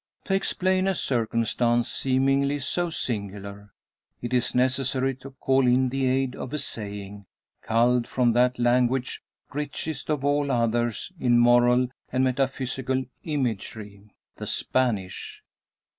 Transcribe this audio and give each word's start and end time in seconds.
To 0.25 0.33
explain 0.33 0.87
a 0.87 0.95
circumstance 0.95 1.87
seemingly 1.91 2.57
so 2.57 2.89
singular, 2.89 3.71
it 4.19 4.33
is 4.33 4.55
necessary 4.55 5.13
to 5.17 5.29
call 5.39 5.67
in 5.67 5.89
the 5.89 6.07
aid 6.07 6.35
of 6.35 6.55
a 6.55 6.57
saying, 6.57 7.27
culled 7.61 8.07
from 8.07 8.33
that 8.33 8.57
language 8.57 9.21
richest 9.53 10.09
of 10.09 10.25
all 10.25 10.51
others 10.51 11.11
in 11.19 11.37
moral 11.37 11.89
and 12.11 12.23
metaphysical 12.23 13.05
imagery 13.25 14.15
the 14.37 14.47
Spanish. 14.47 15.43